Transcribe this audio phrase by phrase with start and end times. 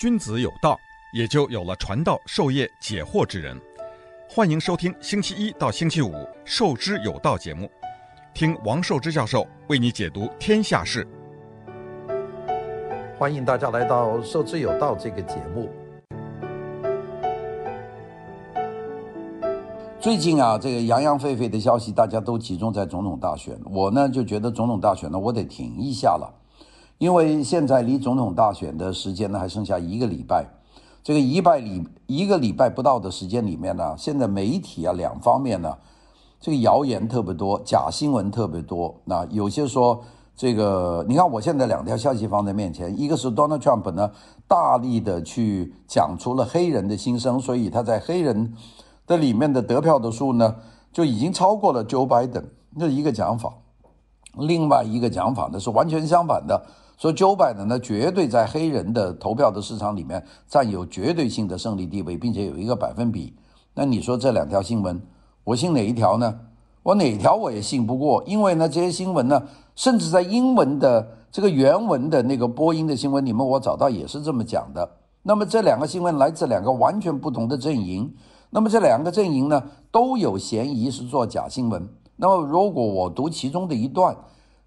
[0.00, 0.80] 君子有道，
[1.12, 3.54] 也就有了传道授业解惑之人。
[4.30, 6.08] 欢迎收听星期一到星期五
[6.42, 7.70] 《授之有道》节目，
[8.32, 11.06] 听王寿之教授为你解读天下事。
[13.18, 15.68] 欢迎大家来到《授之有道》这个节目。
[20.00, 23.54] 最近啊，这个洋洋沸沸的消息，大家都集中在总统大选。
[23.70, 26.34] 我呢就觉得总统大选呢，我得停一下了。
[27.00, 30.44] 因为现在离总统大选的时间呢还剩下一个礼拜，
[31.02, 35.74] 这个一拜礼一个礼拜不到的时间里面呢，现在媒体啊两方面呢，
[36.38, 38.94] 这个谣言特别多，假新闻特别多。
[39.06, 39.98] 那有些说
[40.36, 44.10] 这个，你看我现在两条消息放在面前，一个是 Donald Trump 呢
[44.46, 48.52] 大力的去讲出了黑人的心声，所以他在黑人
[49.06, 50.54] 的里面的得票的数呢
[50.92, 52.44] 就已经超过了 Joe Biden，
[52.78, 53.54] 这是一个讲法。
[54.36, 56.62] 另外一个讲法呢是完全相反的。
[57.00, 63.34] 说 Joe Biden 呢，绝对在黑人的投票的市场里面占有绝对性的胜利地位，并且有一个百分比。
[63.72, 65.00] 那你说这两条新闻，
[65.44, 66.38] 我信哪一条呢？
[66.82, 69.42] 我哪条我也信不过，因为呢，这些新闻呢，
[69.74, 74.86] 甚至在英文的这个原文的那个播音的新闻里面，我找到也是这么讲的。
[75.22, 78.14] 那么这两个新闻来自两个完全不同的阵营，
[78.50, 81.88] 那么这两个阵营呢，都有嫌疑是做假新闻。
[82.16, 84.14] 那么如果我读其中的一段，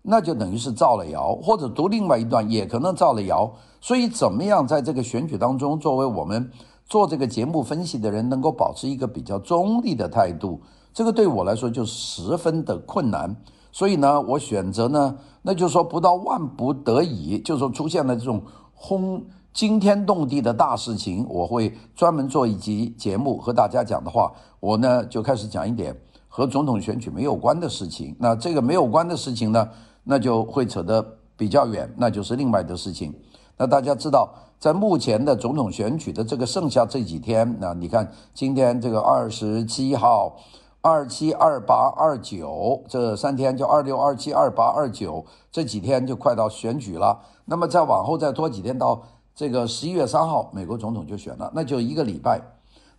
[0.03, 3.51] 那就等于是造了谣，或者读另外一段也可能造了谣。
[3.81, 6.51] 所以，怎么样在这个选举当中，作为我们
[6.85, 10.61] 做这个节目分析的人，能够保持一个比较中立的态度，
[10.93, 13.35] 这个对我来说就十分的困难。
[13.71, 18.41] 所以呢，我选择呢，那就是说不到万不得已，就是说出现了这种
[18.73, 25.95] 轰惊天动地的大事情，我会专门做一集节目和大家讲的话，我呢就开始讲一点
[26.27, 28.15] 和总统选举没有关的事情。
[28.19, 29.67] 那这个没有关的事情呢，
[30.03, 33.13] 那就会扯得比较远，那就是另外的事情。
[33.57, 34.29] 那大家知道，
[34.59, 40.35] 在目前的总统选举的这个剩下这几天，那你看今天这个二十七号、
[40.81, 47.19] 二七、二八、二九这三天，就二六、二七、二八、二九这几天就快到选举了。
[47.45, 49.01] 那么再往后再拖几天，到
[49.35, 52.41] 这个十一月三号，美国总统就选了，那就一个礼拜。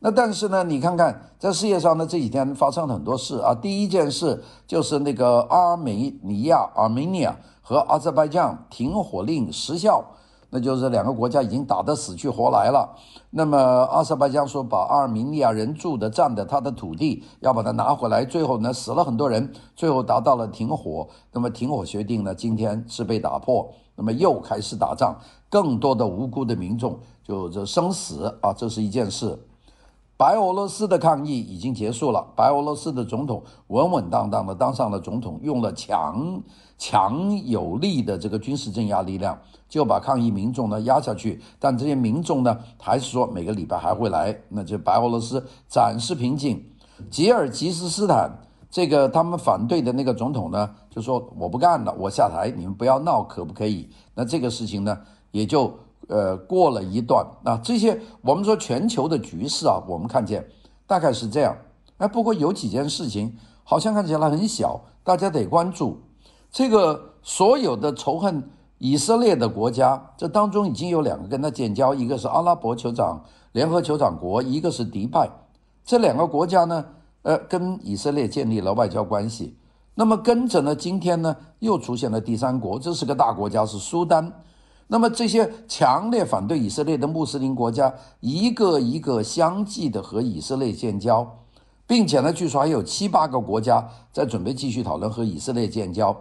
[0.07, 3.55] 那但是呢，你看看在世界上呢，这几天发生了很多事啊。
[3.55, 7.33] 第一件事就是那个阿美尼亚 （Armenia）
[7.63, 10.05] 和阿塞拜疆停火令失效，
[10.51, 12.87] 那就是两个国家已经打得死去活来了。
[13.31, 21.09] 那么阿塞拜疆说把阿尔美尼亚人住的占的他的土地要把它拿回来，最后呢死了很多人，最后达到了停火。
[21.33, 29.39] 那么停火协定呢，今天是被打破，那么又开始打仗，更多的无辜的民众就这生死啊，这是一件事。
[30.17, 36.41] 白俄罗斯的抗议已经结束了，白俄罗斯的总统稳稳当当的当上了总统，用了强
[36.79, 39.37] 强有力的这个军事镇压力量，
[39.69, 41.43] 就把抗议民众呢压下去。
[41.59, 46.65] 但这些民众呢，还是说每个礼拜还会来，那就白俄罗斯暂时平静。
[47.11, 48.31] 吉尔吉斯斯坦
[48.71, 53.91] 这个他们反对的那个总统呢，就说我不干了，我下台，你们不要闹，可不可以？
[54.15, 54.97] 那这个事情呢，
[55.33, 55.77] 也就。
[56.09, 60.47] 呃，过了一段啊，这些我们说全球的局势啊，我们看见
[60.87, 61.57] 大概是这样。
[61.97, 65.99] 哎，不过有几件事情好像看起来很小，大家得关注。
[66.51, 75.31] 这个所有的仇恨以色列的国家，这当中已经有两个跟他建交，一个是阿拉伯酋长联合酋长国，一个是迪拜。
[75.85, 76.85] 这两个国家呢，
[77.23, 79.57] 呃，跟以色列建立了外交关系。
[79.95, 84.33] 那么跟着呢，今天呢又出现了第三国，这是个大国家，是苏丹。
[84.95, 91.29] 那么这些强烈反对以色列的穆斯林国家，一个一个相继的和以色列建交，
[91.85, 96.17] 并且呢，据说还有七八个国家在准备继续讨论和以色列建交。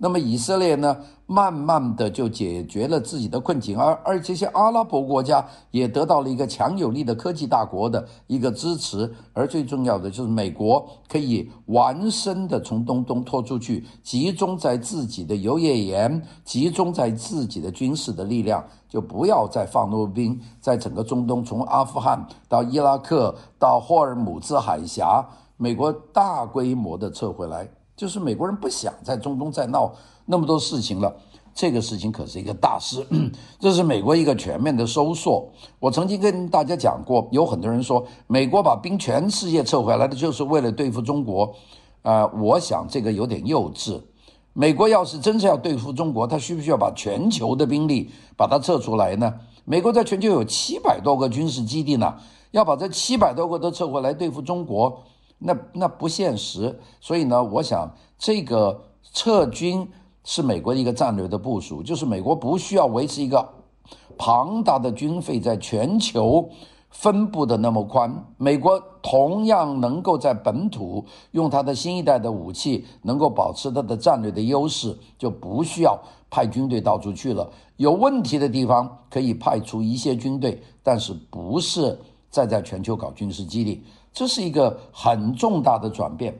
[0.00, 27.68] 那么以色列呢，慢慢的就解决了自己的困境，而而这些阿拉伯国家也得到了一个强有力的科技大国的一个支持，而最重要的就是美国可以完身的从中东拖出去，集中在自己的油页岩，集中在自己的军事的力量，就不要再放那么多兵在整个中东，从阿富汗到伊拉克到霍尔姆兹海峡，美国大规模的撤回来。
[27.98, 29.92] 就是美国人不想在中东再闹
[30.24, 31.12] 那么多事情了，
[31.52, 33.04] 这个事情可是一个大事，
[33.58, 35.50] 这是美国一个全面的收缩。
[35.80, 41.52] 我曾经跟大家讲过，有很多人说美国把兵全世界撤回来的就是为了对付中国，
[42.02, 44.00] 呃，我想这个有点幼稚。
[44.52, 49.34] 美国要是真是要对付中国，他需不需要把全球的兵力把它撤出来呢？
[49.64, 52.14] 美国在全球有七百多个军事基地呢，
[52.52, 55.02] 要把这七百多个都撤回来对付中国。
[55.38, 57.88] 那那不现实，所以呢，我想
[58.18, 58.80] 这个
[59.12, 59.88] 撤军
[60.24, 63.48] 是美国的一个战略的部署，就是美国不需要维持一个
[64.16, 66.48] 庞大的军费在全球
[66.90, 75.98] 分布的那么宽，美国同样能够在本土用它的新一代的武器，能够保持它的战略的优势，就不需要
[76.30, 77.48] 派军队到处去了。
[77.76, 81.96] 有问题的地方可以派出一些军队，但是不是
[82.28, 83.84] 再在全球搞军事基地，
[84.18, 86.36] 这是一个很重大的转变。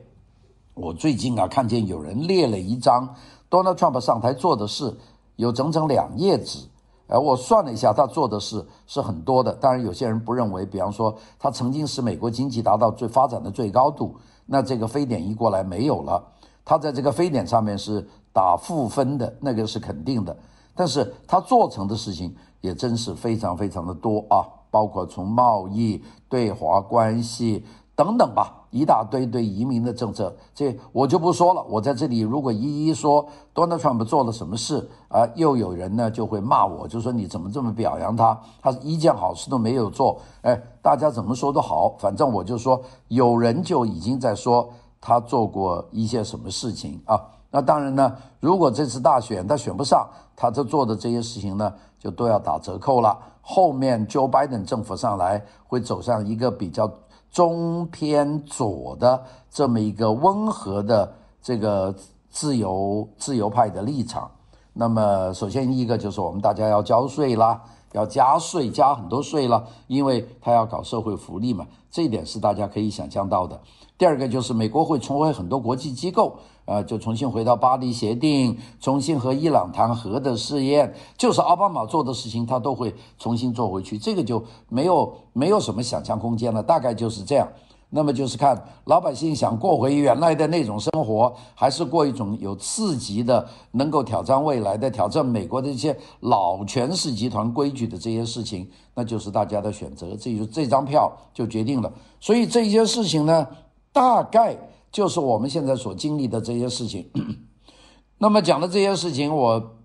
[0.73, 3.07] 我最近啊，看见有人列了一张
[3.49, 4.93] Donald Trump 上台做的事，
[5.37, 6.59] 有整整两页纸。
[7.07, 9.53] 而，我算了一下，他做的事是很多的。
[9.53, 14.13] 当然，有些人不认为，比方说，他曾经使美国经济达到最发展的最高度，
[14.45, 16.21] 那这个非典一过来没有了，
[16.65, 20.35] 他在这个非典上面是打负分的，那个是肯定的。
[20.75, 27.65] 但是他做成的事情也真是非常非常的多啊，包括从贸易、对华关系。
[27.95, 31.61] 等等吧，一大堆对移民的政策，这我就不说了。
[31.67, 38.39] 我在这里如果一一说 Donald Trump 做了什么事啊，又有人呢就会骂我，就说你怎么这么表扬他？
[38.61, 40.21] 他一件好事都没有做。
[40.43, 44.69] 哎，大家怎么说都好，反正我就说，有人就已经在说
[45.01, 47.21] 他做过一些什么事情啊。
[47.51, 50.07] 那当然呢，如果这次大选他选不上，
[50.37, 53.19] 他这做的这些事情呢，就都要打折扣了。
[53.49, 56.91] 后面 Joe Biden 政府上来会走上一个比较。
[57.31, 61.13] 中偏左的这么一个温和的
[61.43, 61.93] 这个
[62.27, 64.31] 自由自由派的立场，
[64.73, 67.61] 那么首先一个就是我们大家要交税啦，
[67.91, 73.61] 要加税，加很多税了，因为他要搞社会福利嘛，这一点是大家可以想象到的。
[73.95, 76.35] 第二个就是美国会重回很多国际机构，
[76.69, 87.47] 呃，就重新回到巴黎协定，重新和伊朗谈核的试验，就是奥巴马做的事情，他都会重新做回去，这个就没有没有什么想象空间了，大概就是这样。
[87.89, 101.91] 那么就是看老百姓想过回原来的那种生活，还是过一种有刺激的、能够挑战未来的、挑战美国的一些老权势集团规矩的这些事情，那就是大家的选择，这就这张票就决定了。
[102.19, 103.47] 所以这些事情呢，
[103.91, 104.55] 大概
[104.91, 107.09] 就是我们现在所经历的这些事情。
[108.17, 109.75] 那么讲的这些事情，我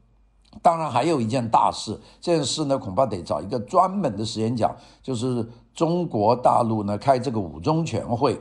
[0.60, 8.40] 当然还有一件大事，这件事呢恐怕得找一个专门的时间讲，就是中国大陆呢开这个五中全会。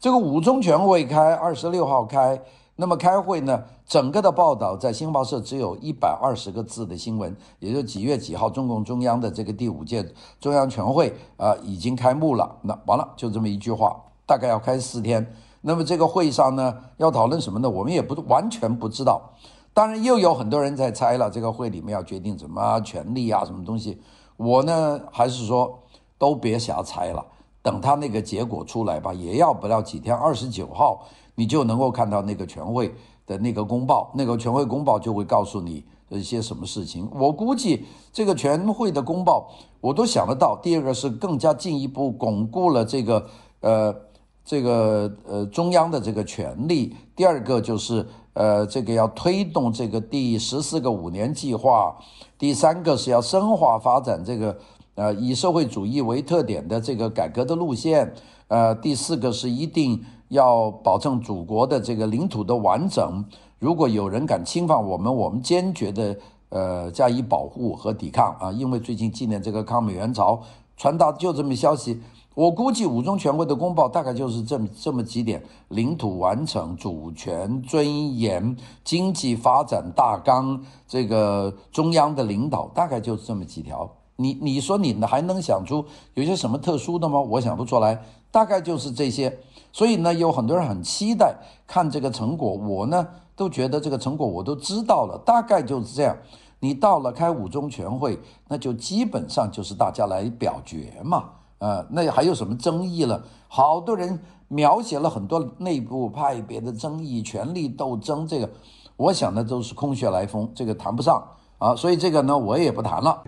[0.00, 2.42] 这个五中全会开二十六号开，
[2.76, 10.06] 那么开会呢，整个的报道在新华社只有一百二十个字的新闻，也就几月几号中共中央的这个第五届
[10.40, 13.96] 中央全会啊、已经开幕了，那完了就这么一句话。
[14.26, 15.34] 大概要开四天，
[15.66, 17.70] 那么这个会上呢，要讨论什么呢？
[17.70, 19.30] 我们也不完全不知道。
[19.72, 23.98] 当然，又有很多人在猜了，这个会里面要决定什么权利啊，什么东西。
[24.36, 25.78] 我呢，还是说
[26.18, 27.24] 都别瞎猜了，
[27.62, 32.94] 等他那个结果出来吧，也要不了几天，二十九号你就能够看到那个全会
[33.26, 37.08] 的那个公报，那个全会公报就会告诉你一些什么事情。
[37.14, 39.48] 我估计这个全会的公报，
[39.80, 40.58] 我都想得到。
[40.62, 43.26] 第二个是更加进一步巩固了这个
[43.60, 43.96] 呃。
[44.44, 51.96] 这个呃中央的这个权力，第二个就是呃这个要推动这个第十四个五年计划，
[52.38, 54.56] 第三个是要深化发展这个
[54.96, 58.12] 呃以社会主义为特点的这个改革的路线，
[58.48, 63.24] 呃第四个是一定要保证祖国的这个领土的完整，
[63.58, 66.16] 如果有人敢侵犯我们，我们坚决的
[66.50, 68.36] 呃加以保护和抵抗。
[68.38, 70.42] 啊，因为最近纪念这个抗美援朝，
[70.76, 72.02] 传达就这么消息。
[72.34, 83.88] 我估计五中全会的公报大概就是这么这么几点：领土完整、主权尊严、经济发展大纲，这个中央的领导大概就是这么几条。
[84.16, 87.20] 你你说你还能想出有些什么特殊的吗？
[87.20, 88.00] 我想不出来，
[88.30, 89.38] 大概就是这些。
[89.72, 91.34] 所以呢，有很多人很期待
[91.66, 92.52] 看这个成果。
[92.52, 96.16] 我呢都觉得这个成果我都知道了，大概就是这样。
[96.60, 101.30] 你到了开五中全会，那就基本上就是大家来表决嘛。
[101.58, 103.24] 呃，那还有什么争议了？
[103.48, 104.18] 好多人
[104.48, 108.50] 描写了很多内部派别的争议、权力斗争，这个
[108.96, 111.26] 我想呢都是空穴来风，这个谈不上
[111.58, 111.74] 啊。
[111.74, 113.22] 所以这个呢，我也不谈了。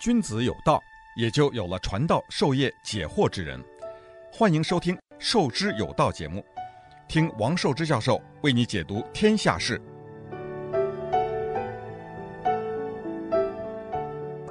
[0.00, 0.80] 君子有道，
[1.16, 3.62] 也就有了传道授业解惑之人。
[4.32, 6.44] 欢迎收听《授之有道》节目，
[7.06, 9.80] 听王寿之教授为你解读天下事。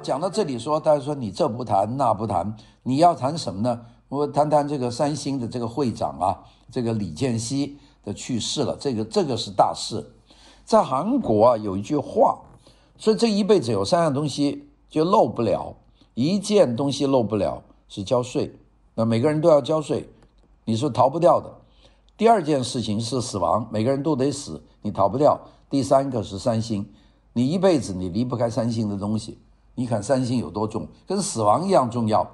[0.02, 3.80] 讲到这里说，大家说你这不谈那不谈，你要谈什么呢？
[4.08, 6.38] 我谈谈这个三星的这个会长啊，
[6.70, 10.04] 这个李健熙的去世了，这个这个是大事。
[10.64, 12.40] 在韩国啊，有一句话，
[12.98, 15.76] 说这一辈子有三样东西就漏不了，
[16.14, 18.52] 一件东西漏不了是交税，
[18.94, 20.08] 那每个人都要交税，
[20.64, 21.52] 你是逃不掉的。
[22.16, 25.40] 第二件事情是死亡，每个人都得死，你逃不掉。
[25.68, 26.84] 第三个是三星，
[27.32, 29.38] 你一辈子你离不开三星的东西。
[29.74, 32.26] 你看三星有多重，跟死亡一样重要。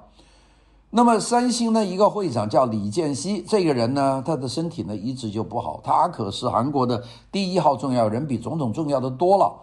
[0.89, 9.53] 那么三星呢，一个会长叫李健熙，这个人呢，他的身体呢一直就不好，他可是韩国的第一号重要人，比总统重要的多了。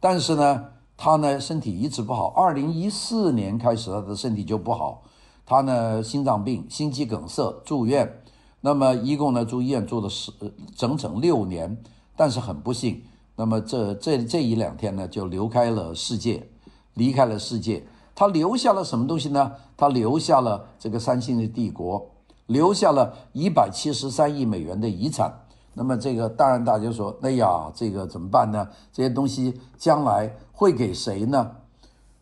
[0.00, 0.64] 但是呢，
[0.96, 5.02] 他呢身体一直不好，二零一四年开始他的身体就不好，
[5.46, 8.20] 他呢心脏病、心肌梗塞住院，
[8.60, 10.32] 那么一共呢住医院住了十
[10.74, 11.80] 整整六年，
[12.16, 13.02] 但是很不幸，
[13.36, 16.48] 那么这这这一两天呢就离开了世界，
[16.94, 17.84] 离开了世界。
[18.14, 19.52] 他留下了什么东西呢？
[19.76, 22.10] 他留下了这个三星的帝国，
[22.46, 25.32] 留下了一百七十三亿美元的遗产。
[25.72, 28.68] 那么这个当然大家说，哎呀，这个怎么办呢？
[28.92, 31.50] 这些东西将来会给谁呢？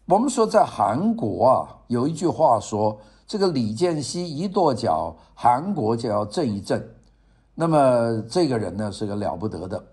[0.07, 6.83] 我们说在韩国啊，有一句话说，这个李健熙一跺脚，韩国就要震一震。
[7.55, 9.85] 那么这个人呢是个了不得的，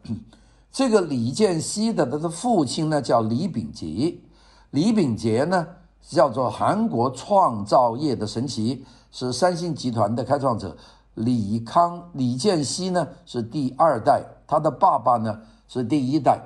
[0.71, 4.23] 这个李健熙的他的父亲呢叫李秉吉，
[4.71, 5.67] 李秉杰呢。
[6.01, 10.75] 叫做韩国创造业的神奇，是三星集团的开创者。
[11.13, 16.41] 李康李健熙呢是第二代，他的爸爸呢是第一代，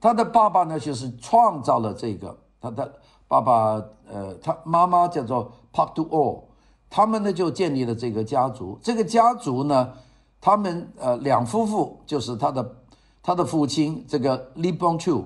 [0.00, 2.90] 他的爸爸呢就是创造了这个，他的
[3.28, 6.44] 爸爸呃他妈妈叫做 Park Do-oh，
[6.88, 9.92] 他们呢就建立了这个家族，这个家族呢，
[10.40, 12.76] 他们呃两夫妇就是他的
[13.22, 15.24] 他的父亲这个 Lee Bong Chu，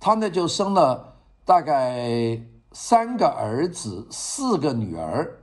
[0.00, 1.14] 他呢就生了
[1.46, 2.38] 大概。
[2.72, 5.38] 三个儿子，四个女儿，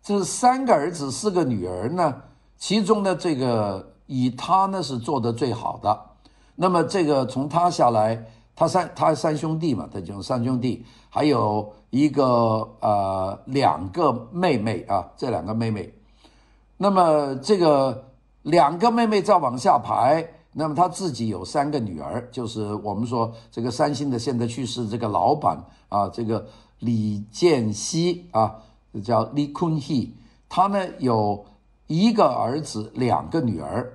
[0.00, 2.22] 这三个儿子，四个女儿呢，
[2.56, 6.00] 其中的这个以他呢是做得最好的。
[6.54, 8.24] 那么这个从他下来，
[8.54, 12.24] 他三他三兄弟嘛，他就三兄弟，还有一个
[12.78, 15.92] 呃两个妹妹啊，这两个妹妹。
[16.76, 18.06] 那么这个
[18.42, 26.46] 两个妹妹再往下排，那么他自己有三个女儿，就是我们说这个三星的现在去世这个老板啊，这个。
[26.80, 28.54] 李健熙啊，
[29.02, 30.14] 叫李坤熙，
[30.48, 31.44] 他呢有
[31.88, 33.94] 一个儿子，两个女儿，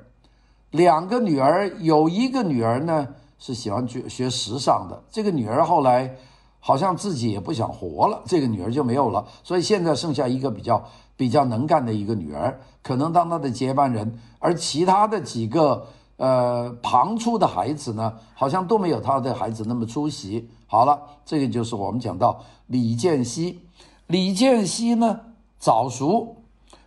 [0.72, 3.08] 两个女儿有一个女儿呢
[3.40, 6.14] 是喜欢学学时尚的，这个女儿后来
[6.60, 10.84] 好像自己也不想活了，这个女儿就没有了，所以现在剩下一个比较
[11.16, 20.50] 比较能干的一个女儿，可能当她的接班人，而其他的几个呃旁出的孩子呢，好像都没有他的孩子那么出息。
[20.68, 23.60] 好了，这个就是我们讲到李建熙。
[24.08, 25.20] 李建熙呢
[25.58, 26.38] 早熟，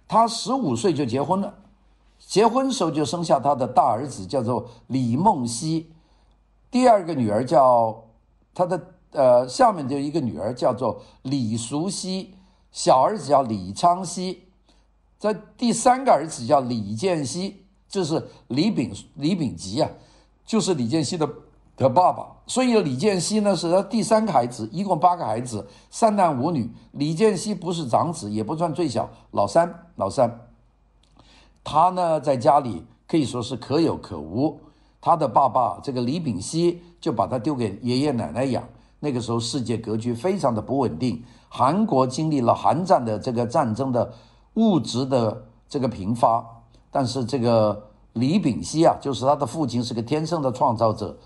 [0.07, 1.55] 他十五岁就结婚了，
[2.19, 5.93] 结婚时候就生下他的大儿子，叫做李梦熙。
[6.71, 8.05] 第二个女儿叫
[8.55, 8.81] 他的
[9.13, 12.35] 呃，下面就一个女儿叫做李淑熙，
[12.71, 14.43] 小儿子叫李昌熙。
[15.19, 17.65] 这第三个儿子叫李建熙，
[17.97, 19.89] 就是李秉李秉吉啊，
[20.45, 21.29] 就是李健熙的。
[21.79, 26.71] 的爸爸，所以李健熙呢是他第三个孩子，一共八个孩子，三男五女。
[26.93, 30.41] 李健熙不是长子，也不算最小，老三，老三。
[31.63, 34.59] 他呢在家里可以说是可有可无。
[35.03, 38.65] 他的爸爸这个李秉熙就把他丢给爷爷奶奶养。
[39.01, 44.15] 那个时候世界格局非常的不稳定，韩国经历了韩战的这个战争的
[44.55, 46.56] 物质的这个贫乏，
[46.91, 47.83] 但是这个
[48.15, 51.17] 李秉熙啊，就是他的父亲是个天生的创造者。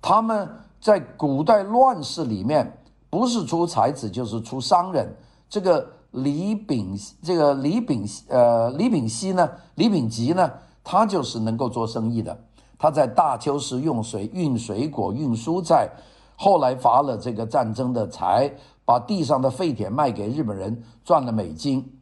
[0.00, 0.48] 他们
[0.80, 2.78] 在古代乱世里面，
[3.10, 5.12] 不是出才子就是出商人。
[5.48, 10.50] 这个李秉，这个李秉，呃，李秉熙呢，李秉吉呢，
[10.84, 12.38] 他就是能够做生意的。
[12.78, 15.90] 他在大邱市用水运水果、运蔬菜，
[16.36, 18.52] 后来发了这个战争的财，
[18.84, 21.95] 把地上的废铁卖给日本人，赚了美金。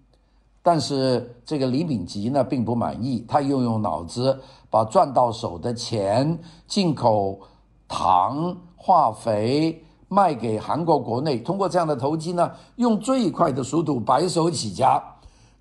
[0.65, 7.39] 但是这个李秉吉呢，并不满意，他又用脑子把赚到手的钱进口。
[7.87, 15.01] 糖化肥卖给韩国国内，通过这样的投机呢，用最快的速度白手起家。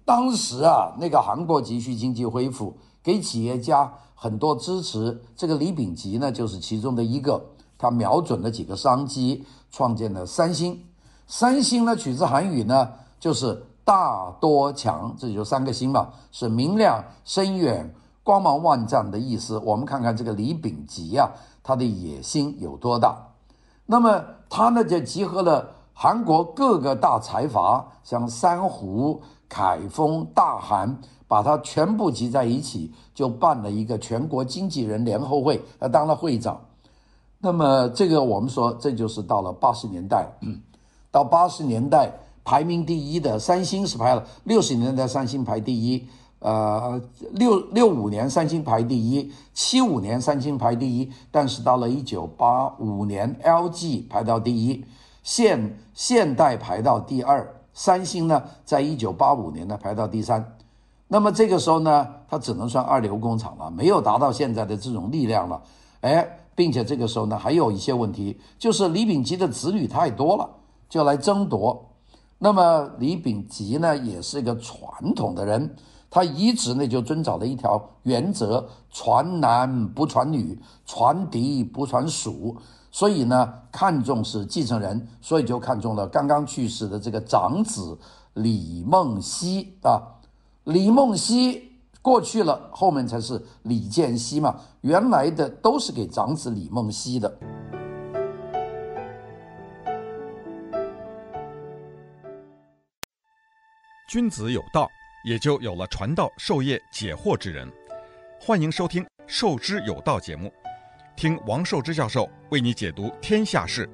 [0.06, 5.22] 当时啊，那个韩国急需经济恢复，给企业家很多支持。
[5.36, 7.44] 这个李秉吉呢，就是其中的一个。
[7.78, 10.82] 他瞄准了几个商机，创建了三星。
[11.28, 19.58] 三星呢，取自韩语呢，就是大多强，这就三个星嘛，是明亮、深远、光芒万丈的意思。
[19.60, 21.30] 我们看看这个李秉吉、啊。
[21.66, 23.16] 他的野心有多大？
[23.86, 36.60] 那么他呢，就集合了韩国各个大财阀，像三湖、凯丰、大韩，把他全部集在一起，就办了一个全国经纪人联合会，他当了会长。
[37.40, 40.28] 那么这个我们说，这就是到了八十年代，
[41.12, 42.12] 到八十年代
[42.44, 46.08] 排名第一的三星是排了，六十年代三星排第一，
[46.40, 54.84] 呃，六六五年三星排第一，七五年三星排第一，但是到了一九八五年，LG 排到第一，
[55.24, 60.58] 现现代排到第二，三星呢，在一九八五年呢排到第三。
[61.08, 65.62] 那么这个时候呢，它只能算二流工厂了，没有达到现在的这种力量了。
[66.02, 70.50] 哎，并且这个时候呢，还有一些问题，就是李秉吉的子女太多了，
[70.90, 71.90] 就来争夺。
[72.44, 75.78] 那么李秉吉呢，也是一个传统的人。
[76.12, 82.58] 他一直呢就遵照了一条原则：传男不传女，传嫡不传庶。
[82.92, 87.98] 所以呢，看重是继承人，所以就看中了刚刚去世的这个长子
[88.34, 90.20] 李梦溪啊。
[90.66, 91.72] 李梦溪
[92.02, 94.54] 过去了，后面才是李建熙嘛。
[94.82, 97.34] 原来的都是给长子李梦溪的。
[104.14, 104.88] 君子有道。
[105.26, 107.68] 也就有了传道授业解惑之人。
[108.40, 110.54] 欢迎收听《授之有道》节目，
[111.16, 113.90] 听王寿之教授为你解读天下事。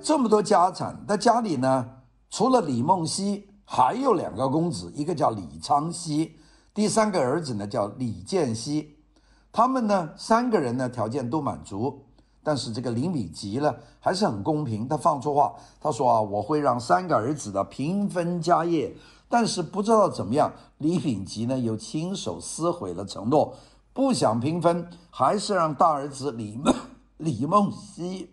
[0.00, 1.86] 这么多家产，在家里呢，
[2.30, 6.38] 除了李梦溪，还有两个公子，一个叫李昌熙，
[6.72, 8.96] 第三个儿子呢叫李建熙。
[9.52, 12.03] 他们呢三个人呢条件都满足。
[12.44, 14.86] 但是这个李秉吉呢，还是很公平。
[14.86, 18.94] 他放出话，他说啊，我会让三个儿子的平分家业。
[19.30, 23.56] 但是不知道怎么样，李秉吉呢又亲手撕毁了承诺，
[23.94, 26.72] 不想平分，还是让大儿子李梦
[27.16, 28.30] 李梦溪，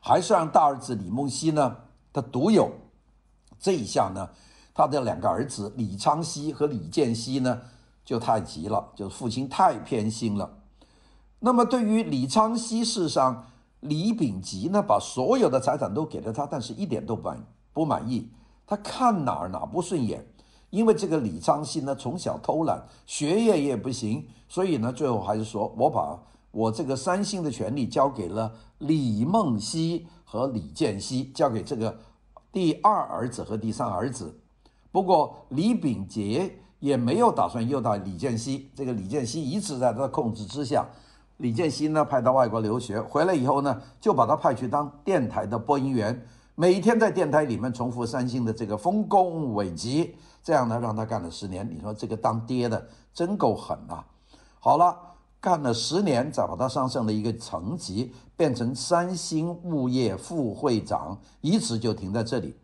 [0.00, 1.76] 还是让大儿子李梦溪呢，
[2.12, 2.70] 他独有。
[3.58, 4.30] 这一下呢，
[4.72, 7.60] 他的两个儿子李昌熙和李建熙呢。
[8.06, 10.58] 就太急了，就是父亲太偏心了。
[11.40, 13.44] 那么对于李昌熙，事实上
[13.80, 18.30] 李秉吉呢，把所有的财产都给了他，但是一点都不满不满意。
[18.64, 20.24] 他看哪儿哪儿不顺眼，
[20.70, 26.16] 因为这个李昌熙呢，从小偷懒，学业也不行，所以呢，最后还是说我把
[26.52, 31.98] 我这个三星的权利交给了李梦溪和李健熙，交给这个
[32.52, 34.38] 第二儿子和第三儿子。
[34.92, 36.60] 不过李秉杰。
[36.78, 40.86] 也没有打算诱导李健熙，这个李健熙一直在他的控制之下。
[41.38, 51.68] 李健熙呢，派到外国留学，回来以后呢，就把他派去当电台的播音员，每天在电台里面重复三星的这个丰功伟绩，这样呢，让他干了十年。
[51.70, 54.02] 你说这个当爹的真够狠啊！
[54.58, 54.96] 好了，
[55.40, 62.56] 干了十年，再把他上升了一个层级，变成三星物业副会长，一直就停在这里。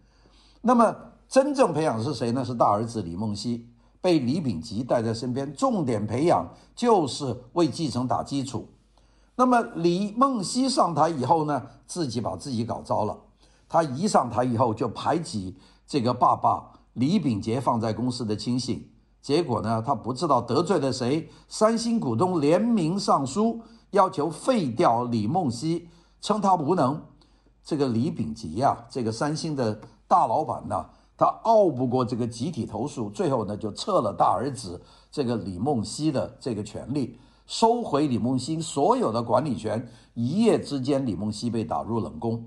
[0.63, 0.97] 那么
[1.29, 2.43] 真正培养是谁呢？
[2.43, 3.69] 是大儿子李梦溪。
[4.03, 8.69] 被李秉吉带在身边，重点培养就是为继承打基础。
[9.37, 13.17] 那么李梦溪上台以后呢，自己把自己搞糟了。
[13.69, 18.91] 他一上台以后就排挤这个爸爸李秉杰放在公司的亲信，
[19.23, 23.61] 结果呢，他不知道得罪了谁，三星股东联名上书
[23.93, 25.89] 要求废掉李梦溪，
[26.21, 27.01] 称他无能。
[27.65, 30.91] 这个李秉吉呀、啊，这个三星的大老板呐。
[31.23, 39.89] 他拗不过这个集体投诉，最后呢就撤了大儿子这个李梦溪的这个权利，收回李梦溪所有的管理权。
[40.15, 42.45] 一夜之间，李梦溪被打入冷宫。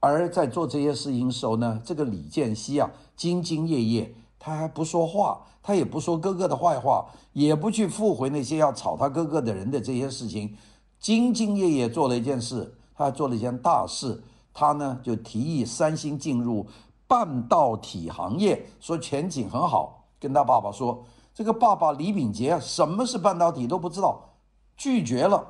[0.00, 10.56] 而在做这些事情的时候呢，这个李健熙啊，兢兢业业，他还不说话，他也不说哥哥的坏话，也不去复回那些要炒他哥哥的人的这些事情，
[11.02, 14.22] 兢兢业业做了一件事，他还做了一件大事，
[14.54, 16.66] 他呢就提议三星进入。
[17.08, 24.34] 半导体行业说前景很好，跟他爸爸说，这个爸爸李秉杰什么是半导体都不知道，
[24.76, 25.46] 拒绝了。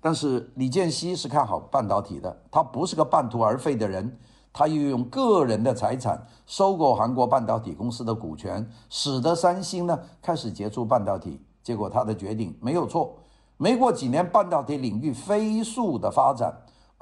[0.00, 4.18] 但是李健熙是看好半导体的，他不是个半途而废的人，
[4.52, 11.40] 他又用个人的财产收购韩国半导体公司的股权，使得三星呢开始接触半导体。
[11.62, 13.16] 结果他的决定没有错，
[13.56, 16.52] 没过几年，半导体领域飞速的发展。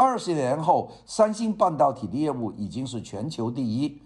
[0.00, 4.00] 二十年后，三星半导体的业务已经是全球第一。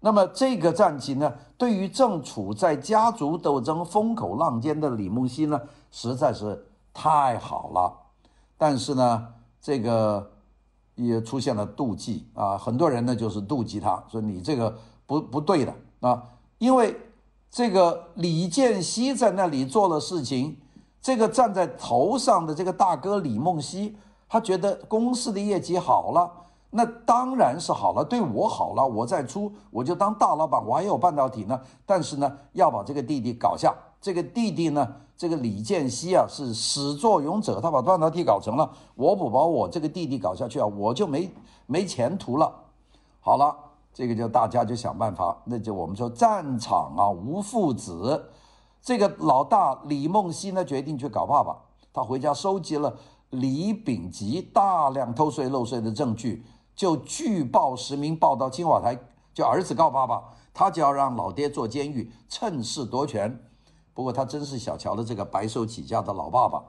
[0.00, 5.60] 那么这个战绩呢，对于正处在家族斗争风口浪尖的李梦溪呢，
[5.92, 7.96] 实在是太好了。
[8.56, 9.28] 但是呢，
[9.62, 10.28] 这个
[10.96, 16.20] 也出现了妒忌啊，很多人呢就是妒忌他，说你这个不不对的啊，
[16.58, 16.96] 因为
[17.48, 20.56] 这个李健熙在那里做了事情，
[21.00, 23.96] 这个站在头上的这个大哥李梦溪。
[24.28, 26.30] 他觉得公司的业绩好了，
[26.70, 31.58] 那当然是好了，对我好了，我再出，我就当大老板，我还有半导体呢。
[31.86, 34.86] 但是呢，要把这个弟弟搞下这个弟弟呢，
[35.16, 41.32] 这个李建熙啊是始作俑者，他把半导体搞成了，我不把我这个弟弟搞下去啊，我就没
[41.66, 42.52] 没前途了。
[43.20, 43.56] 好了，
[43.94, 48.30] 这个就大家就想办法，那就我们说战场啊无父子，
[48.82, 51.56] 这个老大李梦溪呢决定去搞爸爸，
[51.92, 52.94] 他回家收集了
[53.30, 58.98] 李秉吉大量偷税漏税的证据，就据报实名报到青瓦台，
[59.34, 60.22] 就儿子告爸爸，
[60.54, 63.44] 他就要让老爹坐监狱，趁势夺权。
[63.92, 66.62] 不过他真是小瞧了这个白手起家的老爸爸，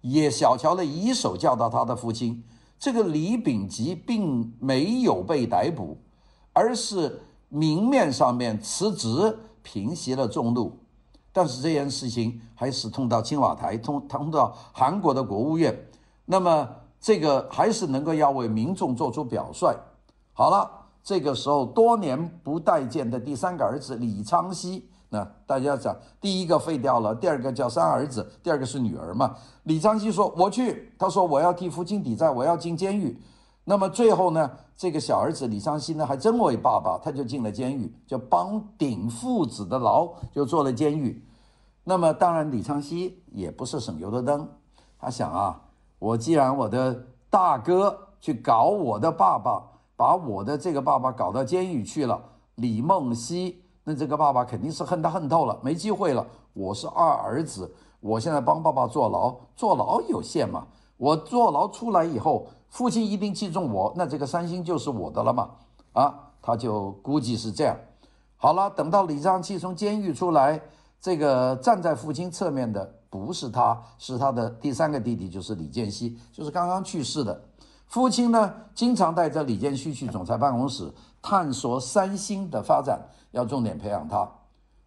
[0.00, 2.42] 也小瞧了一手教导他的父亲。
[2.78, 5.98] 这个李秉吉并没有被逮捕，
[6.52, 10.78] 而是明面上面辞职，平息了众怒。
[11.36, 15.78] 但是这件事情还是通到青瓦台，通通到韩国的国务院。
[16.24, 16.66] 那么
[16.98, 19.76] 这个还是能够要为民众做出表率。
[20.32, 20.66] 好了，
[21.04, 24.88] 这个时候多年不待见的第三个儿子李昌熙。
[25.10, 29.36] 那大家讲，第一个废掉了，第二个叫三儿子，第二个是女儿嘛。
[29.64, 33.20] 李昌熙说：“我去。”他说：“我要替父亲抵债，我要进监狱。”
[33.68, 41.22] 那么最后呢，这个小儿子李昌熙呢，还真为爸爸，他就进了监狱，就帮顶父子的牢，就坐了监狱。
[41.88, 44.48] 那么当然，李昌熙也不是省油的灯，
[44.98, 45.62] 他想啊，
[46.00, 49.62] 我既然我的大哥去搞我的爸爸，
[49.96, 52.20] 把我的这个爸爸搞到监狱去了，
[52.56, 53.62] 李梦溪。
[53.84, 56.26] 那这个爸爸肯定是恨他恨透了，没机会了。
[56.54, 60.66] 我是二儿子，我现在帮爸爸坐牢，坐牢有限嘛。
[60.96, 65.50] 我坐牢出来以后，父亲一定器重我，那这个三星就是我的了嘛。
[65.92, 67.76] 啊，他就估计是这样。
[68.36, 70.60] 好了，等到李昌熙从监狱出来，
[71.00, 77.40] 这个站在父亲侧面的不是他，是他的第三个弟弟，就是李建熙，就是刚刚去世的。
[77.86, 83.00] 父亲呢，经常带着李建熙去总裁办公室探索三星的发展。
[83.32, 84.26] 要重点培养他，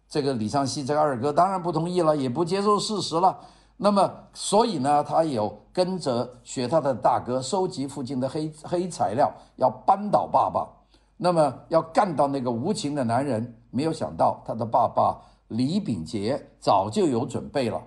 [0.08, 3.38] 这个李昌熙这个二哥当然不同意了，也不接受事实了。
[3.76, 10.68] 那么，所以呢，他有跟着学他的大哥收集父亲的黑黑材料，要扳倒爸爸。
[11.16, 13.54] 那么，要干到那个无情的男人。
[13.70, 15.16] 没有想到，他的爸爸
[15.50, 17.80] 李秉杰早就有准备了。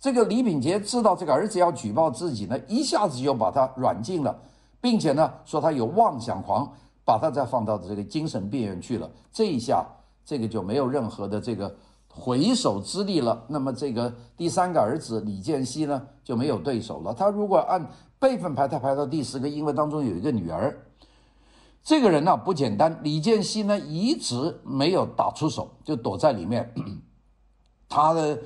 [0.00, 4.34] 这个李秉杰知道这个儿子要举报自己呢，一下子就把他软禁了，
[4.80, 6.72] 并且呢，说他有妄想狂。
[7.04, 9.82] 把他再放到这个精神病院去了，这一下
[10.26, 11.74] 这个就没有任何的这个
[12.06, 13.42] 回手之力了。
[13.48, 17.14] 那么这个第三个儿子李建熙呢，就没有对手了。
[17.14, 17.82] 他如果按
[18.18, 20.76] 辈分排，他排到第十个，因为当中有一个女儿。
[21.82, 26.74] 这个人呢不简单，李建熙呢一直没有打出手，就躲在里面。
[27.88, 28.38] 他的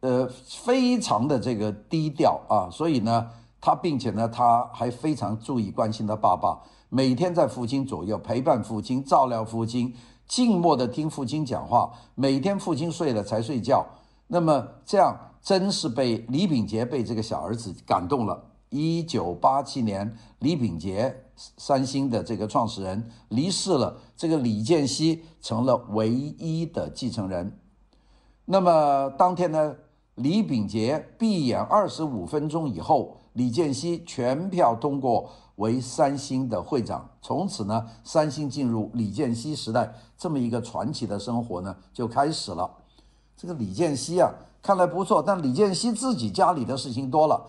[0.00, 0.26] 呃
[0.64, 6.58] 非常的这个低调啊，所以呢他并且呢他还非常注意关心他爸爸。
[6.88, 9.92] 每天在父亲左右陪伴父亲，照料父亲，
[10.26, 11.92] 静默的听父亲讲话。
[12.14, 13.84] 每天父亲睡了才睡觉。
[14.28, 18.42] 那么这样真是被李秉杰被这个小儿子感动了。
[18.68, 27.58] 一九八七年，李秉杰三星的这个创始人离世了，这个李建熙成了唯一的继承人。
[28.44, 29.76] 那么当天呢，
[30.14, 35.30] 李秉杰闭眼二十五分钟以后，李建熙全票通过。
[35.56, 42.70] 为三星的会长，从此呢，三星进入李建熙时代，这么一个传奇的生活呢就开始了。
[43.38, 47.42] 这个李建熙啊，看来不错，但李建熙自己家里的事情多了。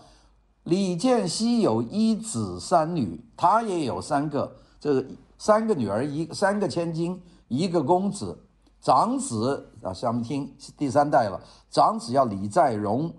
[0.64, 5.04] 李建熙有一子三女，他也有三个，这
[5.38, 8.44] 三个女儿，一三个千金，一个公子。
[8.80, 13.12] 长子啊，下面听第三代了，长子叫李在镕。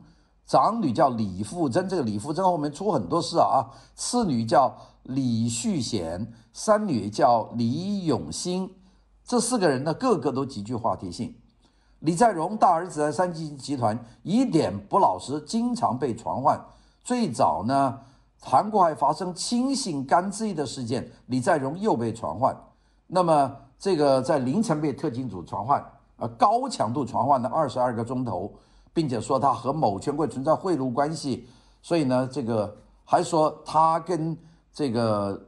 [0.46, 3.70] 长女叫李富珍，这个李富珍后面出很多事啊。
[3.94, 4.74] 次女叫
[5.04, 8.74] 李旭显，三女叫李永欣，
[9.26, 11.36] 这四个人呢，个个都极具话题性。
[12.00, 16.60] 李在镕大儿子在三星集团一点不老实，经常被传唤。
[17.04, 18.00] 最早呢，
[18.42, 22.56] 韩国还发生亲信干罪的事件，李在镕又被传唤。
[23.08, 25.84] 那么这个在凌晨被特勤组传唤，
[26.18, 28.52] 呃，高强度传唤了二十二个钟头。
[28.92, 31.48] 并且说他和某权贵存在贿赂关系，
[31.82, 34.36] 所以呢，这个还说他跟
[34.74, 35.40] 这个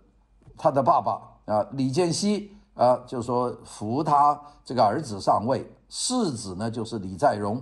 [0.56, 1.20] 他的爸爸
[1.52, 7.62] 啊李建熙啊，就说扶他这个儿子上位，世子呢就是李在镕，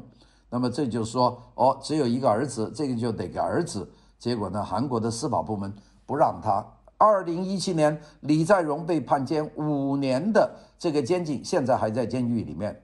[0.49, 3.89] 那么这就是说哦，只有一个儿子，这个就得给儿子。
[4.17, 5.73] 结果呢，韩国的司法部门
[6.05, 6.65] 不让他。
[6.97, 12.83] 二零一七年，李在镕被判监五年的这个监禁，现在还在监狱里面。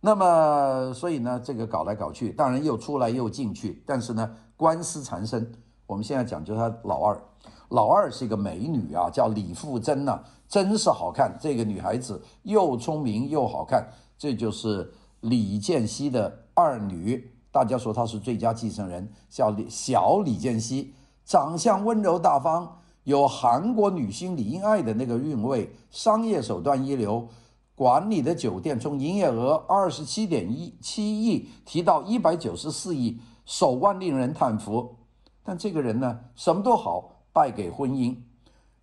[0.00, 5.52] 那么，所以呢，这个搞来搞去，当然又出来又进去，但是呢，官司缠身。
[5.86, 7.22] 我们现在讲，究他老二，
[7.68, 11.36] 老二是一个美女啊，叫李富珍呐、真是好看。
[11.38, 13.86] 这个女孩子又聪明又好看，
[14.16, 20.92] 这就是李建熙的二女，大家说她是最佳继承人，叫小李健熙，
[21.24, 27.26] 长相温柔大方，有韩国女星李英爱的那个韵味，商业手段一流，
[27.74, 34.96] 管理的酒店从营业额二十七点一七亿提到一百九十四亿，手腕令人叹服。
[35.42, 38.16] 但这个人呢，什么都好，败给婚姻。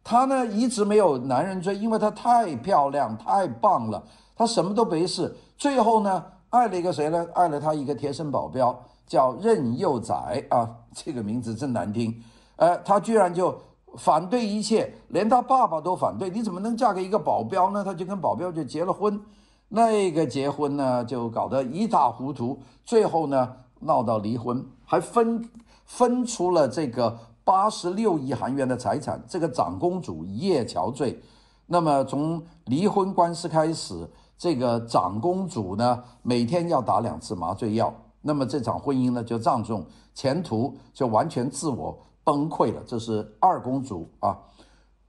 [0.03, 4.03] 她呢，一直没有男人追，因为她太漂亮、太棒了。
[4.35, 7.25] 她什么都没事，最后呢，爱了一个谁呢？
[7.33, 12.13] 爱了他一个贴身保镖，叫任佑宰啊，这个名字真难听。
[12.55, 13.57] 呃，他居然就
[13.97, 16.29] 反对一切，连他爸爸都反对。
[16.29, 17.83] 你怎么能嫁给一个保镖呢？
[17.83, 19.19] 他就跟保镖就结了婚。
[19.67, 25.49] 那个结婚呢，就搞得一塌糊涂，最后呢，闹到离婚，还分。
[25.91, 31.17] 分出了这个八十六亿韩元的财产，这个长公主一夜憔悴。
[31.65, 34.07] 那么从离婚官司开始，
[34.39, 37.93] 这个长公主呢，每天要打两次麻醉药。
[38.21, 42.81] 那么这场婚姻呢，就葬送，前途就完全自我崩溃了。
[42.87, 44.39] 这是二公主啊，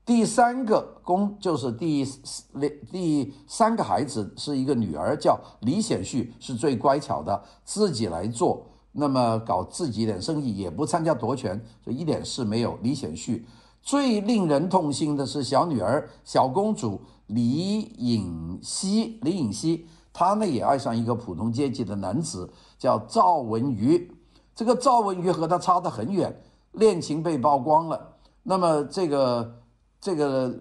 [0.04, 2.04] 第三个公就是第
[2.90, 8.66] 第三个孩子是一个女儿，叫李显旭，是最乖巧的，自己来做。
[8.92, 12.76] 那么搞自己一点生意，也不参加夺权，就一点事没有。
[12.82, 13.46] 李显旭
[13.80, 24.12] 最令人痛心的是小女儿小公主李颖熙，李颖熙她呢也爱上一个普通阶级的男子，叫赵文瑜。
[24.54, 28.16] 这个赵文瑜和他差得很远，恋情被曝光了。
[28.42, 29.54] 那么这个
[30.00, 30.54] 这个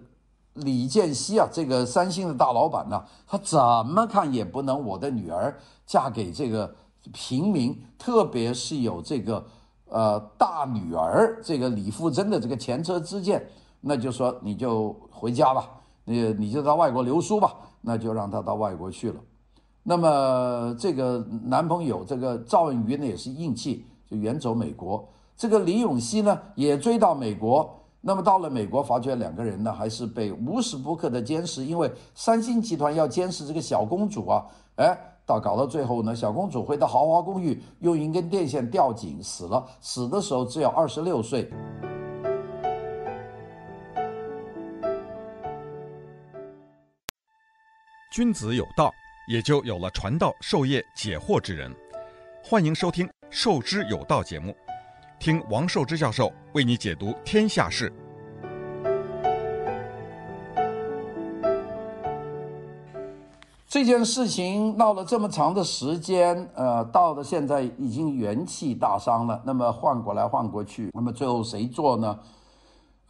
[0.54, 6.74] 李健熙啊，这个三星的大老板呢，他怎么看也不能我的女儿嫁给这个。
[7.14, 9.42] 平民，特别是有这个
[9.86, 13.42] 呃大女儿这个李富真的这个前车之鉴，
[13.80, 15.79] 那就说你就回家吧，
[16.10, 19.20] 你你就到外国留书吧，那就让他到外国去了。
[19.82, 25.08] 那么这个男朋友这个赵文瑜呢也是硬气，就远走美国。
[25.36, 27.70] 这个李永熙呢也追到美国，
[28.00, 34.44] 那么到了美国，发觉两个人呢还是被无时不刻的监视，因为三星集团要监视这个小公主啊，
[34.76, 34.98] 哎。
[35.26, 39.64] 到搞到最后呢，小公主回到豪华公寓，用一根电线吊颈死了。
[39.80, 41.48] 死的时候只有二十六岁。
[48.10, 48.92] 君子有道，
[49.28, 51.72] 也就有了传道授业解惑之人。
[52.42, 54.52] 欢迎收听《授之有道》节目，
[55.20, 57.92] 听王寿之教授为你解读天下事。
[63.68, 69.40] 这件事情闹了这么长的时间，呃，到了现在已经元气大伤了。
[69.46, 72.18] 那么换过来换过去，那么最后谁做呢？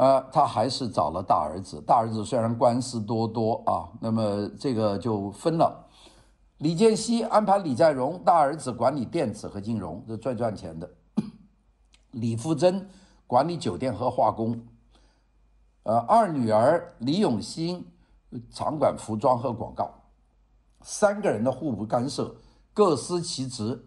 [0.01, 1.79] 呃，他还是找了大儿子。
[1.87, 5.87] 大儿子虽然官司多多啊，那么这个就分了。
[6.57, 10.91] 李建熙安排李在镕，大儿子管理电子和金融，这赚赚钱的。
[12.13, 12.89] 李富珍
[13.27, 14.59] 管理酒店和化工。
[15.83, 17.87] 呃，二女儿李永欣
[18.51, 19.93] 掌管服装和广告。
[20.81, 22.35] 三个人的互不干涉，
[22.73, 23.85] 各司其职。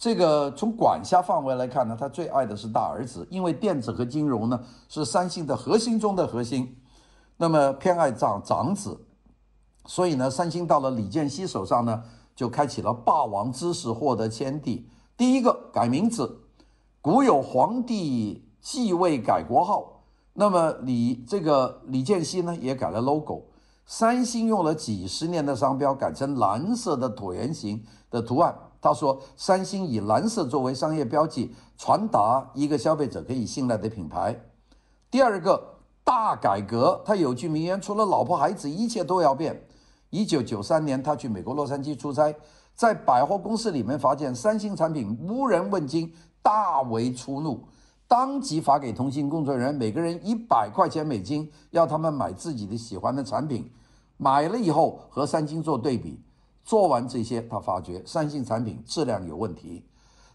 [0.00, 4.58] 这个从管辖范围来看呢，他最爱的是大儿子，因为电子和金融呢
[4.88, 6.74] 是三星的核心中的核心。
[7.36, 8.98] 那么偏爱长长子，
[9.84, 12.02] 所以呢，三星到了李健熙手上呢，
[12.34, 14.88] 就开启了霸王之势，获得先帝。
[15.18, 16.44] 第一个改名字，
[17.02, 20.00] 古有皇帝继位改国号，
[20.32, 23.42] 那么李这个李健熙呢也改了 logo。
[23.84, 28.54] 三星用了几十年的商标改成蓝色的椭圆形的图案。
[28.80, 34.40] 他说，三星以蓝色作为商业标记，传达一个消费者可以信赖的品牌。
[35.10, 39.66] 第二个大改革，他有句名言：除了老婆孩子，一切都要变。
[40.08, 42.34] 一九九三年，他去美国洛杉矶出差，
[42.74, 46.12] 在百货公司里面发现三星产品无人问津，
[46.42, 47.62] 大为出怒，
[48.08, 53.70] 当即发给同行工作人员每个人一百块钱美金，要他们买自己的喜欢的产品。
[54.16, 56.20] 买了以后和三星做对比，
[56.64, 59.84] 做完这些，他发觉三星产品质量有问题。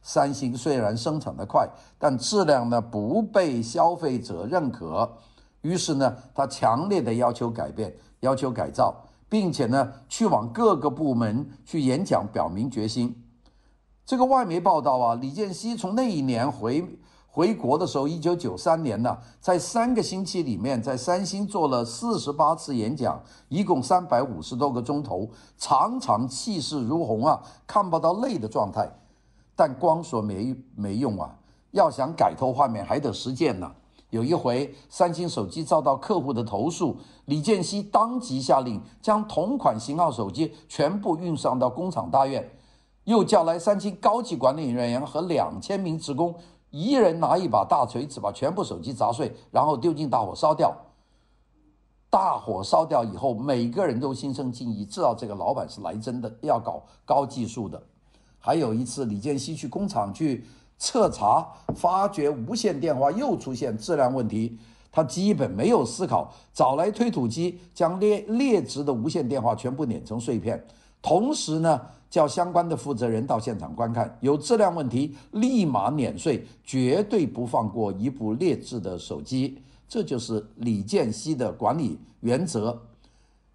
[0.02, 5.18] 三星虽然生产的快，但质量呢不被消费者认可。
[5.62, 8.96] 于是呢，他强烈的要求改变，要求改造，
[9.28, 13.24] 并且呢去往各个部门去演讲，表明决心。
[14.06, 17.00] 这个外媒报道啊，李健熙从那一年回。
[17.36, 28.90] 回国的时候，一九九三年呢，在三个星期里面，在三星做了四十八次演讲，一共三百五十多个钟头，常常气势如虹啊，看不到累的状态。
[29.54, 31.36] 但光说没没用啊，
[31.72, 33.70] 要想改头换面，还得实践呢。
[34.12, 36.96] 有一回，三星手机遭到客户的投诉，
[37.26, 42.50] 李健熙当即下令将同款型号手机全部运上到工厂大院。
[43.04, 46.34] 又叫来三星高级管理人员和两千名职工，
[46.76, 50.76] 一人拿一把大锤子把全部手机砸碎，然后丢进大火烧掉。
[52.10, 57.82] 大火烧掉以后，每个人都心生敬意，知道这个老板是来真的，要搞高技术的。
[58.38, 60.44] 还有一次，李建熙去工厂去
[60.78, 64.60] 测查，发觉无线电话又出现质量问题，
[64.92, 70.62] 他基本没有思考，找来推土机将劣劣质的无线电话全部碾成碎片，
[71.02, 79.58] 同时呢，叫相关的负责人到现场观看，有质量问题立马碾碎，绝对不放过一部劣质的手机。
[79.88, 82.82] 这就是李健熙的管理原则。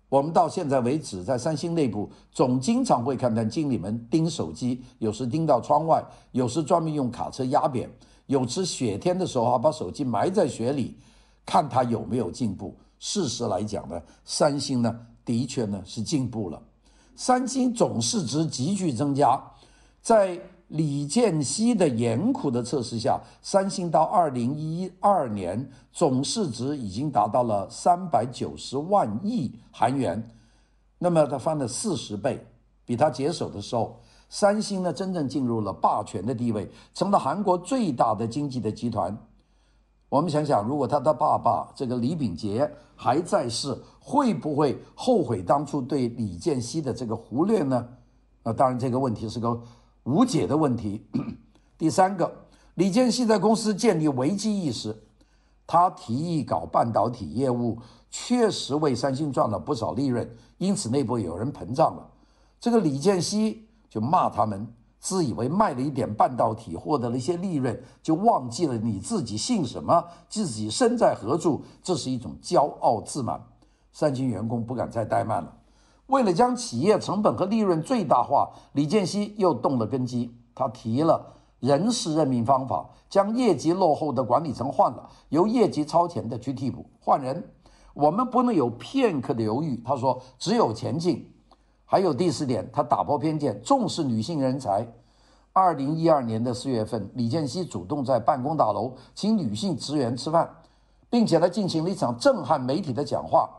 [0.08, 7.88] 我们到现在为止，在三星内部总经常会看到经理们盯手机，有时盯到窗外，有时专门用卡车压扁，
[8.26, 10.96] 有时雪天的时候还把手机埋在雪里，
[11.46, 12.74] 看它有没有进步。
[12.98, 16.60] 事实来讲呢，三星呢的确呢是进步了，
[17.22, 19.38] 三星总市值急剧增加，
[20.00, 20.40] 在。
[20.68, 30.30] 李健熙的严酷的测试下，三星到二零一二年总市值已经达到了三百九十万亿韩元，
[30.96, 32.46] 那么它翻了四十倍，
[32.84, 39.18] 比它接手的时候，三星呢真正进入了霸权的地位，成了韩国最大的经济的集团。
[40.10, 47.88] 我们想想，如果他的爸爸这个李秉杰还在世，会不会后悔当初对李健熙的这个忽略呢？
[48.42, 49.58] 那当然，这个问题是个。
[50.04, 51.06] 无解的问题。
[51.76, 52.32] 第三个，
[52.74, 54.96] 李健熙在公司建立危机意识，
[55.66, 57.78] 他提议搞半导体业务，
[58.10, 62.10] 确实为三星赚了不少利润，因此内部有人膨胀了。
[62.58, 64.66] 这个李健熙就骂他们，
[65.00, 73.40] 自以为卖了一点半导体，获得了一些利润，就忘记了你自己姓什么，自己身在何处，这是一种骄傲自满。
[73.92, 75.56] 三星员工不敢再怠慢了。
[76.06, 80.36] 为了将企业成本和利润最大化，李健熙又动了根基。
[80.54, 86.84] 他提了人事任命方法，将业绩落后的管理层换了，由业绩超前的去替补。
[87.00, 87.50] 换人，
[87.94, 89.82] 我们不能有片刻的犹豫。
[89.82, 91.32] 他说：“只有前进。”
[91.90, 94.86] 还有第四点，他打破偏见，重视女性人才。
[95.52, 100.48] 二零一二年的四月份，李健熙主动在办公大楼请女性职员吃饭，
[101.10, 103.50] 并且呢进行了一场震撼媒体的讲话。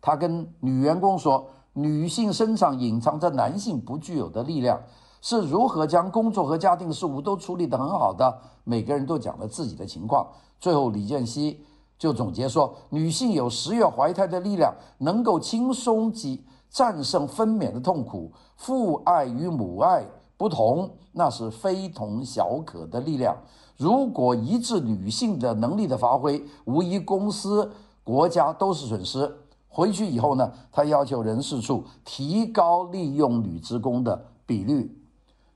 [0.00, 1.46] 他跟女员工说。
[1.76, 4.80] 女性身上隐藏着男性不具有的力量，
[5.20, 8.38] 是如何将工作和家庭事务都处理得很好的？
[8.62, 10.24] 每个人都讲了自己的情况。
[10.60, 11.66] 最后，李健熙
[11.98, 18.32] 就总结说：“女性有十月怀胎的力量，能够轻松及战胜分娩的痛苦。
[18.56, 20.04] 父爱与母爱
[20.36, 23.36] 不同，那是非同小可的力量。
[23.76, 27.70] 如果抑制女性的能力的发挥，无疑公司、
[28.02, 29.32] 国家都是损失。”
[29.70, 34.96] 回去以后呢，他要求人事处提高利用女职工的比率，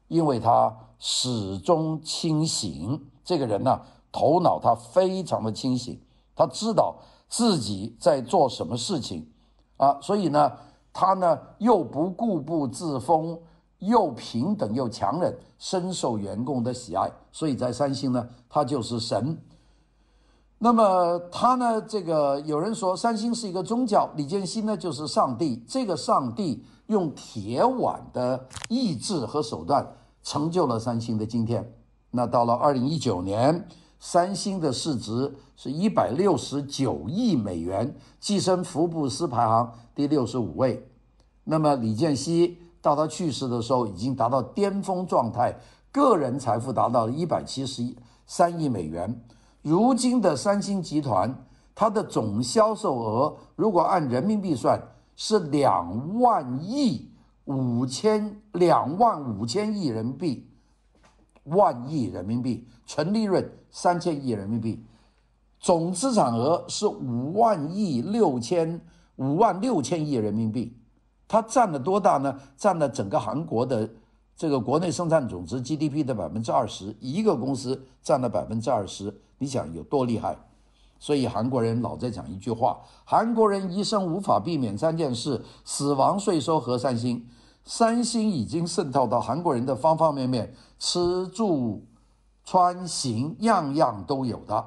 [0.08, 3.00] 因为他始终清醒。
[3.24, 6.00] 这个人呢，头脑他非常的清醒，
[6.34, 6.96] 他知道
[7.28, 9.30] 自己在做什么事情，
[9.76, 10.50] 啊，所以呢，
[11.00, 13.38] 他呢又不固步自封，
[13.78, 17.08] 又平等又强忍，深受员工的喜爱。
[17.30, 19.38] 所以在三星呢，他就是神。
[20.58, 21.80] 那么他呢？
[21.82, 25.62] 这个有人说三星是一个宗教，李健熙呢就是上帝。
[25.68, 29.86] 这个上帝用铁腕的意志和手段
[30.24, 31.72] 成就了三星的今天。
[32.10, 33.68] 那到了二零一九年，
[34.00, 40.87] 三星的市值是一百六十九亿美元，跻身福布斯排行第六十五位。
[41.50, 45.58] 那么李健熙到他去世的时候已经达到巅峰状态，
[45.90, 47.82] 个人财富达到了一百七十
[48.26, 49.18] 三亿美元。
[49.62, 51.34] 如今的三星集团，
[51.74, 54.78] 它的总销售额如果按人民币算，
[55.16, 57.08] 是两万亿
[57.46, 60.46] 五千两万五千亿人民币，
[61.44, 64.84] 万亿人民币，纯利润三千亿人民币，
[65.58, 68.78] 总资产额是五万亿六千
[69.16, 70.76] 五万六千亿人民币，
[71.28, 72.40] 它占了多大呢？
[72.56, 73.88] 占了整个韩国的
[74.34, 79.14] 这个国内生产总值 GDP 的百分之二十，一个公司占了百分之二十。
[79.38, 80.36] 你想有多厉害？
[80.98, 87.24] 所以韩国人老在讲一句话：韩国人一生无法避免三件事：死亡、税收和三星。
[87.64, 91.84] 三星已经渗透到韩国人的方方面面，吃住
[92.44, 94.64] 穿行样样都有的。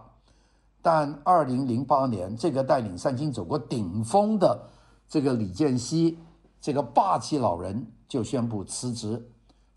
[0.84, 4.68] 但二零零八年，这个带领三星走过顶峰的
[5.10, 6.18] 这个李健熙，
[6.62, 9.30] 这个霸气老人就宣布辞职。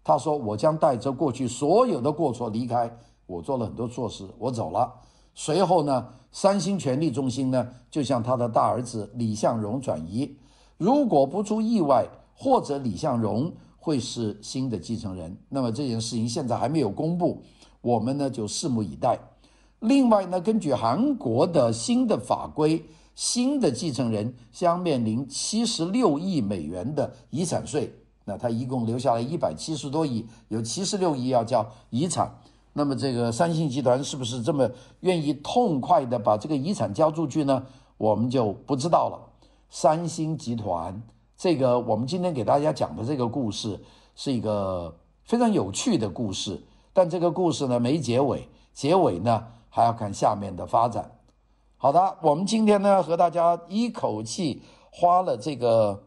[0.04, 2.94] 他说：“我将带着过去所有的过错离开。”
[3.26, 4.92] 我做了很多错事，我走了。
[5.34, 10.36] 随后呢，三星权力中心呢就向他的大儿子李相荣转移。
[10.76, 15.34] 如果不出意外，或者李相荣会是新的继承人。
[15.48, 17.42] 那么这件事情现在还没有公布，
[17.80, 19.18] 我们呢就拭目以待。
[19.80, 22.84] 另外呢，根据韩国的新的法规，
[23.14, 27.94] 新的继承人将面临七十六亿美元的遗产税。
[28.24, 32.32] 那他一共留下来一百七十多亿，有七十六亿要交遗产。
[32.72, 34.68] 那么这个三星集团是不是这么
[35.00, 37.64] 愿意痛快的把这个遗产交出去呢？
[37.98, 39.18] 我们就不知道了。
[39.70, 41.02] 三星集团
[41.36, 43.80] 这个，我们今天给大家讲的这个故事
[44.16, 46.60] 是一个非常有趣的故事，
[46.92, 51.10] 但这个故事呢没结尾，结尾呢还要看下面的发展。
[51.84, 56.02] 好的，我们今天呢和大家一口气花了这个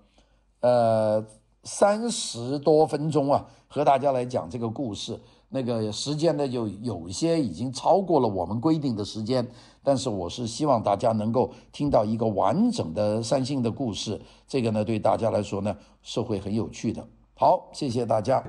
[0.60, 1.24] 呃
[1.66, 5.22] 三十多分钟啊，和大家来讲这个故事。
[5.50, 9.48] 那个时间呢，就有些已经超过了我们规定的时间，
[9.84, 17.08] 但是我是希望大家能够听到一个完整的三星的故事，这个呢对大家来说呢是会很有趣的。
[17.36, 18.44] 好，谢谢大家。